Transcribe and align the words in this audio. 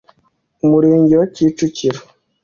Umurenge 0.65 1.13
wa 1.19 1.27
Kicukiro 1.33 1.99